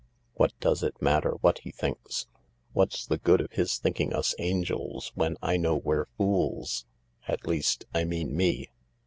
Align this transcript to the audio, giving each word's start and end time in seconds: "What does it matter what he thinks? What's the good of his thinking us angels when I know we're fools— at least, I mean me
"What 0.33 0.59
does 0.59 0.81
it 0.81 0.99
matter 0.99 1.33
what 1.41 1.59
he 1.59 1.69
thinks? 1.69 2.25
What's 2.73 3.05
the 3.05 3.19
good 3.19 3.39
of 3.39 3.51
his 3.51 3.77
thinking 3.77 4.13
us 4.13 4.33
angels 4.39 5.11
when 5.13 5.37
I 5.43 5.57
know 5.57 5.75
we're 5.75 6.05
fools— 6.17 6.87
at 7.27 7.45
least, 7.45 7.85
I 7.93 8.03
mean 8.05 8.35
me 8.35 8.71